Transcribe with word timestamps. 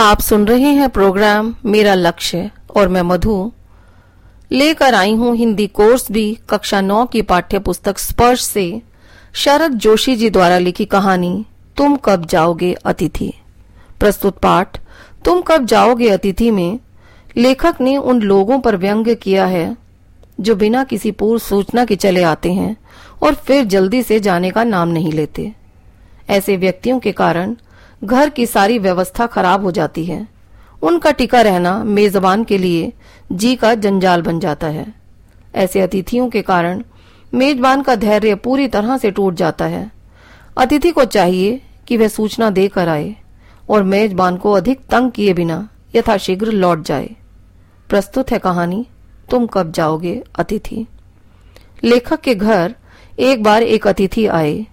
आप 0.00 0.20
सुन 0.20 0.46
रहे 0.46 0.68
हैं 0.72 0.88
प्रोग्राम 0.88 1.54
मेरा 1.64 1.94
लक्ष्य 1.94 2.50
और 2.76 2.88
मैं 2.88 3.02
मधु। 3.02 3.52
लेकर 4.52 4.94
आई 4.94 5.14
हूँ 5.14 5.36
हिंदी 5.36 5.66
कोर्स 5.66 6.12
भी 6.12 6.38
कक्षा 6.50 6.80
नौ 6.80 7.06
की 7.06 7.22
पाठ्य 7.22 7.58
पुस्तक 7.58 7.98
स्पर्श 7.98 8.40
से 8.40 8.82
शरद 9.34 9.72
जोशी 9.72 10.16
जी 10.16 10.30
द्वारा 10.30 10.58
लिखी 10.58 10.84
कहानी, 10.84 11.44
तुम 11.76 11.96
कब 11.96 12.26
जाओगे 12.26 12.72
अतिथि? 12.72 13.32
प्रस्तुत 14.00 14.38
पाठ, 14.38 14.80
तुम 15.24 15.40
कब 15.40 15.64
जाओगे 15.64 16.08
अतिथि 16.08 16.50
में? 16.50 16.78
लेखक 17.36 17.74
ने 17.80 17.96
उन 17.96 18.22
लोगों 18.22 18.60
पर 18.60 18.76
व्यंग्य 18.76 19.14
किया 19.14 19.46
है, 19.46 19.76
जो 20.40 20.56
बिना 20.56 20.84
किसी 20.84 21.10
पूर्व 21.10 21.38
सूचना 21.38 21.84
के 21.84 21.96
चले 21.96 22.22
आते 22.22 22.52
हैं 22.52 22.76
और 23.22 23.34
फिर 23.34 23.64
जल्दी 23.64 24.02
से 24.02 24.20
जाने 24.20 24.50
का 24.50 24.64
नाम 24.64 24.88
नहीं 24.88 25.12
लेते। 25.12 25.52
ऐसे 26.28 26.56
व्यक्तियों 26.56 26.98
के 26.98 27.12
कारण 27.12 27.56
घर 28.04 28.28
की 28.28 28.46
सारी 28.46 28.78
व्यवस्था 28.78 29.26
खराब 29.26 29.64
हो 29.64 29.70
जाती 29.70 30.04
है। 30.04 30.28
उनका 30.82 31.10
टिका 31.10 31.40
रहना 31.40 31.84
मेजबान 31.84 32.44
के 32.44 32.58
लिए 32.58 32.92
जी 33.32 33.56
का 33.56 33.74
जंजाल 33.74 34.22
बन 34.22 34.40
जाता 34.40 34.66
है। 34.66 34.94
ऐसे 35.54 35.80
अतिथियों 35.80 36.28
के 36.28 36.42
कारण 36.42 36.82
मेजबान 37.34 37.82
का 37.82 37.94
धैर्य 37.94 38.34
पूरी 38.34 38.68
तरह 38.68 38.98
से 38.98 39.10
टूट 39.10 39.34
जाता 39.34 39.64
है। 39.64 39.90
अतिथि 40.58 40.90
को 40.90 41.04
चाहिए 41.04 41.62
कि 41.86 41.96
वह 41.96 42.08
सूचना 42.08 42.50
देकर 42.50 42.88
आए 42.88 43.16
और 43.70 43.82
मेजबान 43.82 44.36
को 44.36 44.52
अधिक 44.52 44.80
तंग 44.90 45.10
किए 45.10 45.32
बिना 45.32 45.68
यथाशीघ्र 45.94 46.52
लौट 46.52 46.82
जाए। 46.82 47.10
प्रस्तुत 47.88 48.30
है 48.30 48.38
कहानी, 48.38 48.86
तुम 49.30 49.46
कब 49.46 49.72
जाओगे 49.72 50.22
अतिथि? 50.38 50.86
लेखक 51.84 52.20
के 52.20 52.34
घर 52.34 52.74
एक 53.18 53.42
बार 53.42 53.62
एक 53.62 53.86
अतिथि 53.86 54.26
आए। 54.26 54.66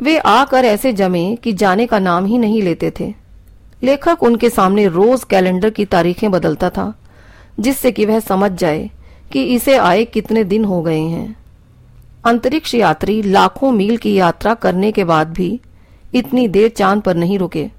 वे 0.00 0.18
आकर 0.18 0.64
ऐसे 0.64 0.92
जमे 0.92 1.36
कि 1.36 1.52
जाने 1.52 1.86
का 1.86 1.98
नाम 1.98 2.24
ही 2.24 2.38
नहीं 2.38 2.62
लेते 2.62 2.92
थे। 3.00 3.14
लेखक 3.82 4.22
उनके 4.22 4.50
सामने 4.50 4.86
रोज 4.88 5.24
कैलेंडर 5.24 5.70
की 5.70 5.84
तारीखें 5.84 6.30
बदलता 6.30 6.70
था, 6.70 6.94
जिससे 7.60 7.92
कि 7.92 8.04
वह 8.04 8.20
समझ 8.20 8.50
जाए 8.52 8.90
कि 9.32 9.44
इसे 9.44 9.76
आए 9.76 10.04
कितने 10.04 10.44
दिन 10.44 10.64
हो 10.64 10.82
गए 10.82 11.00
हैं। 11.00 11.36
अंतरिक्ष 12.24 12.74
यात्री 12.74 13.22
लाखों 13.22 13.72
मील 13.72 13.96
की 13.96 14.14
यात्रा 14.14 14.54
करने 14.54 14.92
के 14.92 15.04
बाद 15.04 15.32
भी 15.32 15.60
इतनी 16.14 16.48
देर 16.48 16.68
चाँद 16.68 17.02
पर 17.02 17.16
नहीं 17.16 17.38
रुके, 17.38 17.70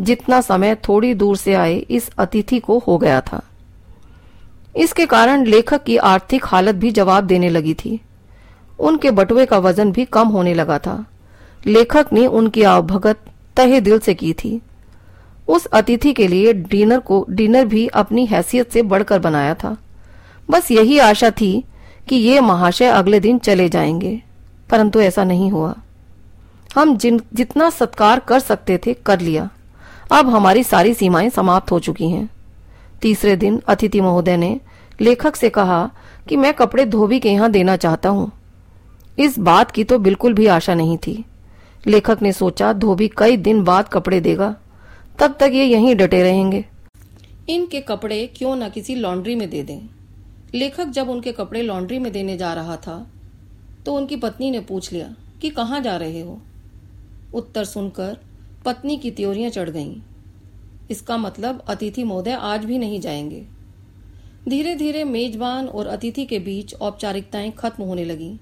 जितना 0.00 0.40
समय 0.40 0.74
थोड़ी 0.74 1.14
दूर 1.14 1.36
से 1.36 1.54
आए 1.54 1.74
इस 1.74 2.10
अतिथि 2.18 2.58
को 2.58 2.78
हो 2.78 2.98
गया 2.98 3.20
था। 3.20 3.42
इसके 4.76 5.06
कारण 5.06 5.44
लेखक 5.44 5.84
की 5.84 5.96
आर्थिक 5.96 6.46
हालत 6.46 6.74
भी 6.74 6.90
जवाब 6.90 7.24
देने 7.24 7.50
लगी 7.50 7.74
थी। 7.74 8.00
उनके 8.78 9.10
बटुए 9.10 9.46
का 9.46 9.58
वज़न 9.58 9.92
भी 9.92 10.04
कम 10.04 10.28
होने 10.28 10.54
लगा 10.54 10.78
था। 10.78 11.04
लेखक 11.66 12.06
ने 12.12 12.26
उनकी 12.26 12.62
आवभगत 12.62 13.20
तहे 13.56 13.80
दिल 13.80 13.98
से 13.98 14.14
की 14.14 14.32
थी। 14.32 14.60
उस 15.48 15.66
अतिथि 15.66 16.12
के 16.12 16.28
लिए 16.28 16.52
डिनर 16.52 16.98
को, 16.98 17.26
डिनर 17.30 17.66
भी 17.66 17.86
अपनी 17.86 18.26
हैसियत 18.26 18.72
से 18.72 18.82
बढ़कर 18.82 19.18
बनाया 19.18 19.54
था। 19.54 19.76
बस 20.50 20.70
यही 20.70 20.98
आशा 20.98 21.30
थी 21.30 21.64
कि 22.08 22.16
ये 22.16 22.40
महाशय 22.40 22.86
अगले 22.86 23.20
दिन 23.20 23.38
चले 23.38 23.68
जाएँगे, 23.68 24.22
परंतु 24.70 25.00
ऐसा 25.00 25.24
नहीं 25.24 25.50
हुआ। 25.50 25.74
हम 26.76 26.96
जिन, 26.96 27.20
जितना 27.34 27.70
सत्कार 27.70 28.20
कर 28.20 28.40
सकते 28.40 28.78
थे, 28.78 28.94
कर 28.94 29.20
लिया। 29.20 29.50
अब 30.12 30.28
हमारी 30.28 30.62
सारी 30.62 30.94
सीमाएँ 30.94 31.30
समाप्त 31.30 31.70
हो 31.70 31.78
चुकी 31.78 32.10
हैं। 32.10 32.30
तीसरे 33.02 33.36
दिन 33.36 33.62
अतिथि 33.68 34.00
महोदय 34.00 34.36
ने 34.36 34.60
लेखक 35.00 35.36
से 35.36 35.50
कहा 35.50 35.90
कि 36.28 36.36
मैं 36.36 36.54
कपड़े 36.54 36.86
धोबी 36.86 37.20
के 37.20 37.30
यहाँ 37.30 37.50
देना 37.50 37.76
चाहता 37.76 38.08
हूँ। 38.08 38.32
इस 39.18 39.38
बात 39.38 39.70
की 39.70 39.84
तो 39.84 39.98
बिल्कुल 39.98 40.34
भी 40.34 40.46
आशा 40.46 40.74
नहीं 40.74 40.98
थी। 40.98 41.24
लेखक 41.86 42.18
ने 42.22 42.32
सोचा, 42.32 42.72
धोबी 42.72 43.10
कई 43.18 43.36
दिन 43.36 43.64
बाद 43.64 43.88
कपड़े 43.88 44.20
देगा। 44.20 44.56
तब 45.18 45.36
तक 45.40 45.50
ये 45.52 45.64
यहीं 45.64 45.94
डटे 45.96 46.22
रहेंगे। 46.22 46.64
इनके 47.48 47.80
कपड़े 47.80 48.26
क्यों 48.26 48.56
न 48.56 48.68
किसी 48.68 48.94
लॉन्ड्री 48.94 49.34
में 49.34 49.50
दे 49.50 49.62
दें? 49.62 49.80
लेखक 50.54 50.84
जब 50.84 51.08
उनके 51.08 51.32
कपड़े 51.32 51.62
लॉन्ड्री 51.62 51.98
में 51.98 52.12
देने 52.12 52.36
जा 52.36 52.54
रहा 52.54 52.76
था 52.76 53.06
तो 53.86 53.94
उनकी 53.94 54.16
पत्नी 54.16 54.50
ने 54.50 54.60
पूछ 54.60 54.92
लिया 54.92 55.16
कि 55.40 55.50
कहाँ 55.50 55.80
जा 55.80 55.96
रहे 55.96 56.20
हो? 56.20 56.40
उत्तर 57.34 57.64
सुनकर 57.64 58.18
पत्नी 58.64 58.96
की 58.96 59.10
त्योरियाँ 59.10 59.50
चढ़ 59.50 59.70
गईं। 59.70 59.96
इसका 60.90 61.16
मतलब 61.16 61.64
अतिथि 61.68 62.04
महोदय 62.04 62.32
आज 62.32 62.64
भी 62.64 62.78
नहीं 62.78 63.00
जाएँगे। 63.00 63.46
धीरे 64.48 64.74
धीरे 64.74 65.04
मेजबान 65.04 65.68
और 65.68 65.86
अतिथि 65.86 66.24
के 66.24 66.38
बीच 66.38 66.74
औपचारिकताएँ 66.74 67.50
खत्म 67.50 67.84
होने 67.84 68.04
लगी। 68.04 68.38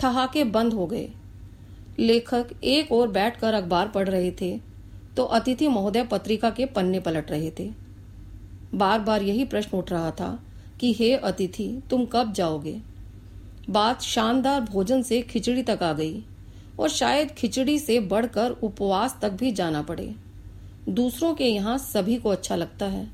ठहाके 0.00 0.44
बंद 0.44 0.72
हो 0.72 0.86
गए। 0.86 1.10
लेखक 1.98 2.46
एक 2.64 2.92
और 2.92 3.08
बैठकर 3.08 3.54
अखबार 3.54 3.88
पढ़ 3.88 4.08
रहे 4.08 4.30
थे 4.30 4.58
तो 5.16 5.24
अतिथि 5.24 5.68
महोदय 5.68 6.04
पत्रिका 6.04 6.50
के 6.50 6.66
पन्ने 6.66 7.00
पलट 7.00 7.30
रहे 7.30 7.50
थे। 7.50 7.70
बार 8.74 9.00
बार 9.00 9.22
यही 9.22 9.44
प्रश्न 9.44 9.76
उठ 9.76 9.90
रहा 9.92 10.10
था 10.10 10.38
कि, 10.80 10.92
हे 10.92 11.12
अतिथि, 11.14 11.82
तुम 11.90 12.04
कब 12.04 12.32
जाओगे? 12.32 12.80
बात 13.70 14.02
शानदार 14.02 14.60
भोजन 14.60 15.02
से 15.02 15.20
खिचड़ी 15.22 15.62
तक 15.62 15.82
आ 15.82 15.92
गई, 15.92 16.24
और 16.80 16.88
शायद 16.88 17.30
खिचड़ी 17.30 17.78
से 17.78 18.00
बढ़कर 18.00 18.50
उपवास 18.50 19.18
तक 19.22 19.32
भी 19.32 19.52
जाना 19.52 19.82
पड़े। 19.82 20.14
दूसरों 20.88 21.34
के 21.34 21.44
यहाँ 21.44 21.76
सभी 21.78 22.16
को 22.16 22.28
अच्छा 22.28 22.56
लगता 22.56 22.86
है, 22.86 23.06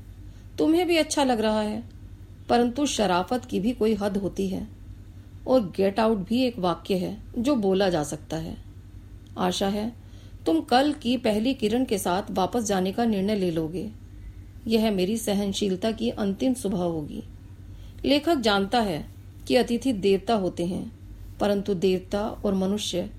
तुम्हें 0.57 0.87
भी 0.87 0.97
अच्छा 0.97 1.23
लग 1.23 1.39
रहा 1.39 1.61
है, 1.61 1.83
परंतु 2.49 2.85
शराफत 2.85 3.45
की 3.45 3.59
भी 3.59 3.71
कोई 3.71 3.93
हद 3.93 4.17
होती 4.17 4.47
है, 4.47 4.67
और 5.47 5.61
गेट 5.75 5.99
आउट 5.99 6.17
भी 6.17 6.43
एक 6.43 6.59
वाक्य 6.59 6.95
है 6.95 7.17
जो 7.37 7.55
बोला 7.55 7.89
जा 7.89 8.03
सकता 8.03 8.37
है। 8.37 8.68
आशा 9.37 9.67
है, 9.67 9.93
तुम 10.45 10.61
कल 10.61 10.91
की 10.93 11.17
पहली 11.17 11.53
किरण 11.53 11.85
के 11.85 11.97
साथ 11.97 12.31
वापस 12.31 12.63
जाने 12.63 12.91
का 12.91 13.05
निर्णय 13.05 13.35
ले 13.35 13.51
लोगे। 13.51 13.89
यह 14.67 14.91
मेरी 14.91 15.17
सहनशीलता 15.17 15.91
की 15.91 16.09
अंतिम 16.09 16.53
सुबह 16.53 16.77
होगी। 16.77 17.23
लेखक 18.05 18.35
जानता 18.35 18.81
है 18.81 19.05
कि 19.47 19.55
अतिथि 19.55 19.93
देवता 19.93 20.33
होते 20.33 20.65
हैं, 20.65 20.91
परंतु 21.39 21.73
देवता 21.73 22.21
और 22.21 22.53
मनुष्य 22.53 23.09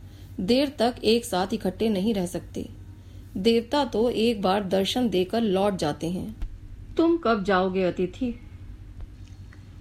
देर 0.40 0.68
तक 0.78 0.94
एक 1.04 1.24
साथ 1.24 1.54
इकट्ठे 1.54 1.88
नहीं 1.88 2.14
रह 2.14 2.26
सकते। 2.26 2.68
देवता 3.36 3.84
तो 3.84 4.10
एक 4.10 4.42
बार 4.42 4.64
दर्शन 4.64 5.08
देकर 5.08 5.40
लौट 5.40 5.76
जाते 5.76 6.10
हैं। 6.10 6.36
तुम 6.96 7.16
कब 7.16 7.44
जाओगे 7.44 7.82
अतिथि? 7.82 8.40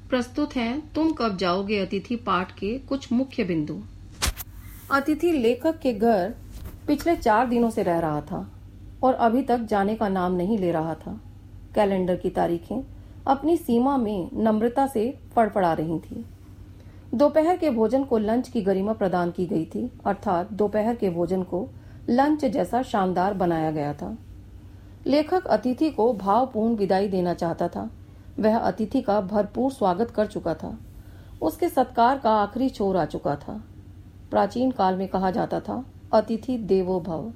प्रस्तुत 0.09 0.55
हैं, 0.55 0.93
तुम 0.93 1.11
कब 1.11 1.37
जाओगे 1.37 1.79
अतिथि 1.79 2.15
पाठ 2.15 2.51
के 2.51 2.77
कुछ 2.79 3.11
मुख्य 3.11 3.43
बिंदु? 3.43 3.83
अतिथि 4.91 5.31
लेखक 5.31 5.79
के 5.79 5.93
घर 5.93 6.33
पिछले 6.87 7.15
चार 7.15 7.47
दिनों 7.47 7.69
से 7.69 7.83
रह 7.83 7.99
रहा 7.99 8.21
था 8.21 8.51
और 9.03 9.13
अभी 9.13 9.41
तक 9.41 9.59
जाने 9.59 9.95
का 9.95 10.07
नाम 10.07 10.31
नहीं 10.31 10.57
ले 10.57 10.71
रहा 10.71 10.95
था। 10.95 11.21
कैलेंडर 11.75 12.15
की 12.15 12.29
तारीखें 12.29 12.81
अपनी 13.27 13.57
सीमा 13.57 13.97
में 13.97 14.29
नम्रता 14.33 14.87
से 14.87 15.19
फड़फड़ा 15.35 15.73
रही 15.73 15.99
थी। 15.99 16.25
दोपहर 17.13 17.57
के 17.57 17.69
भोजन 17.69 18.03
को 18.03 18.17
लंच 18.17 18.49
की 18.49 18.61
गरिमा 18.61 18.93
प्रदान 18.93 19.31
की 19.31 19.45
गई 19.45 19.65
थी, 19.65 19.91
अर्थात 20.05 20.53
दोपहर 20.53 20.95
के 20.95 21.09
भोजन 21.09 21.43
को 21.43 21.69
लंच 22.09 22.45
जैसा 22.45 22.81
शानदार 22.81 23.33
बनाया 23.33 23.71
गया 23.71 23.93
था। 23.93 24.17
लेखक 25.07 25.45
अतिथि 25.45 25.89
को 25.89 26.13
भावपूर्ण 26.13 26.75
विदाई 26.75 27.07
देना 27.07 27.33
चाहता 27.33 27.67
था। 27.67 27.89
वह 28.39 28.57
अतिथि 28.57 29.01
का 29.01 29.21
भरपूर 29.21 29.71
स्वागत 29.71 30.11
कर 30.11 30.25
चुका 30.25 30.53
था। 30.53 30.77
उसके 31.41 31.69
सत्कार 31.69 32.17
का 32.17 32.31
आखिरी 32.31 32.69
छोर 32.69 32.97
आ 32.97 33.05
चुका 33.05 33.35
था। 33.35 33.63
प्राचीन 34.31 34.71
काल 34.71 34.95
में 34.95 35.07
कहा 35.07 35.31
जाता 35.31 35.59
था, 35.59 35.83
अतिथि 36.13 36.57
देवो 36.57 36.99
भव। 36.99 37.31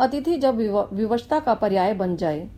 अतिथि 0.00 0.36
जब 0.36 0.56
विवशता 0.92 1.38
का 1.40 1.54
पर्याय 1.54 1.94
बन 1.94 2.16
जाए 2.16 2.48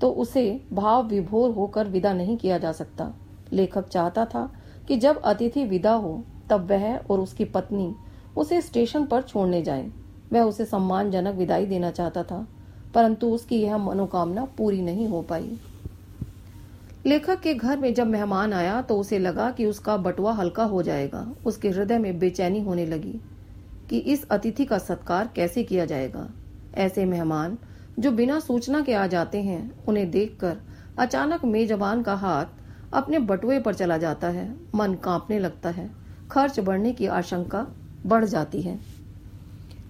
तो 0.00 0.10
उसे 0.12 0.60
भाव 0.72 1.06
विभोर 1.06 1.50
होकर 1.50 1.88
विदा 1.88 2.12
नहीं 2.12 2.36
किया 2.36 2.58
जा 2.58 2.72
सकता। 2.72 3.12
लेखक 3.52 3.88
चाहता 3.88 4.24
था 4.24 4.50
कि 4.88 4.96
जब 4.96 5.20
अतिथि 5.22 5.64
विदा 5.64 5.92
हो, 5.92 6.22
तब 6.50 6.66
वह 6.70 6.96
और 6.96 7.20
उसकी 7.20 7.44
पत्नी 7.44 7.94
उसे 8.36 8.60
स्टेशन 8.60 9.06
पर 9.06 9.22
छोड़ने 9.22 9.62
जाए। 9.62 9.90
वह 10.32 10.42
उसे 10.42 10.64
सम्मानजनक 10.64 11.34
विदाई 11.34 11.66
देना 11.66 11.90
चाहता 11.90 12.22
था, 12.22 12.46
परंतु 12.94 13.28
उसकी 13.28 13.62
यह 13.62 13.78
मनोकामना 13.78 14.44
पूरी 14.58 14.82
नहीं 14.82 15.08
हो 15.08 15.22
पाई। 15.22 15.58
लेखक 17.06 17.40
के 17.40 17.52
घर 17.54 17.78
में 17.78 17.92
जब 17.94 18.06
मेहमान 18.06 18.52
आया 18.52 18.80
तो 18.82 18.96
उसे 18.98 19.18
लगा 19.18 19.50
कि 19.50 19.66
उसका 19.66 19.96
बटुआ 19.96 20.32
हल्का 20.32 20.64
हो 20.64 20.82
जाएगा। 20.82 21.26
उसके 21.46 21.68
हृदय 21.68 21.98
में 21.98 22.18
बेचैनी 22.18 22.60
होने 22.60 22.86
लगी 22.86 23.20
कि 23.90 23.98
इस 23.98 24.26
अतिथि 24.28 24.64
का 24.64 24.78
सत्कार 24.78 25.30
कैसे 25.36 25.62
किया 25.64 25.84
जाएगा। 25.84 26.28
ऐसे 26.76 27.04
मेहमान 27.04 27.56
जो 27.98 28.10
बिना 28.10 28.40
सूचना 28.40 28.80
के 28.80 28.94
आ 28.94 29.06
जाते 29.06 29.42
हैं, 29.42 29.84
उन्हें 29.84 30.10
देखकर 30.10 30.56
अचानक 30.98 31.44
मेजबान 31.44 32.02
का 32.02 32.14
हाथ 32.14 32.44
अपने 32.92 33.18
बटुए 33.20 33.60
पर 33.60 33.74
चला 33.74 33.98
जाता 33.98 34.28
है। 34.28 34.48
मन 34.74 34.94
कांपने 34.94 35.38
लगता 35.38 35.70
है। 35.70 35.90
खर्च 36.30 36.60
बढ़ने 36.60 36.92
की 36.92 37.06
आशंका 37.06 37.66
बढ़ 38.06 38.24
जाती 38.24 38.62
है। 38.62 38.78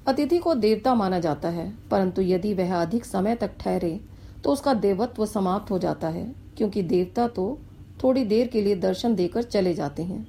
अतिथि 0.07 0.39
को 0.39 0.55
देवता 0.55 0.95
माना 0.95 1.19
जाता 1.21 1.49
है, 1.49 1.73
परंतु 1.91 2.23
यदि 2.23 2.55
वह 2.55 2.75
अधिक 2.77 3.05
समय 3.05 3.35
तक 3.35 3.57
ठहरे 3.61 4.01
तो 4.45 4.53
उसका 4.53 4.75
देवत्व 4.75 5.27
समाप्त 5.27 5.71
हो 5.71 5.79
जाता 5.79 6.09
है। 6.09 6.46
क्योंकि 6.57 6.83
देवता 6.83 7.29
तो 7.29 7.59
थोड़ी 8.05 8.25
देर 8.25 8.47
के 8.47 8.63
लिए 8.63 8.77
दर्शन 8.77 9.15
देकर 9.15 9.43
चले 9.43 9.75
जाते 9.75 10.03
हैं। 10.03 10.27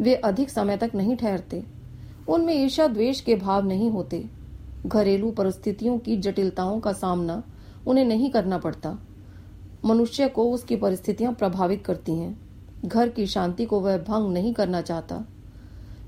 वे 0.00 0.14
अधिक 0.14 0.50
समय 0.50 0.76
तक 0.76 0.90
नहीं 0.94 1.16
ठहरते। 1.16 1.62
उनमें 2.28 2.54
ईर्षा 2.54 2.86
द्वेष 2.86 3.20
के 3.20 3.34
भाव 3.34 3.66
नहीं 3.66 3.90
होते। 3.90 4.24
घरेलू 4.86 5.30
परिस्थितियों 5.30 5.98
की 5.98 6.16
जटिलताओं 6.16 6.80
का 6.80 6.92
सामना 6.92 7.42
उन्हें 7.86 8.04
नहीं 8.04 8.30
करना 8.30 8.58
पड़ता। 8.58 8.98
मनुष्य 9.84 10.28
को 10.28 10.50
उसकी 10.52 10.76
परिस्थितियाँ 10.76 11.32
प्रभावित 11.32 11.84
करती 11.84 12.12
हैं। 12.12 12.38
घर 12.84 13.08
की 13.08 13.26
शांति 13.26 13.64
को 13.64 13.80
वह 13.80 13.98
भंग 13.98 14.32
नहीं 14.32 14.52
करना 14.54 14.80
चाहता। 14.80 15.24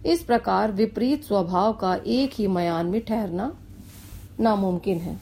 इस 0.07 0.23
प्रकार 0.23 0.73
विपरीत 0.73 1.25
स्वभाव 1.25 1.73
का 1.73 1.95
एक 2.07 2.31
ही 2.35 2.47
मयान 2.47 2.87
में 2.87 3.01
ठहरना 3.05 3.53
नामुमकिन 4.41 4.99
है। 4.99 5.17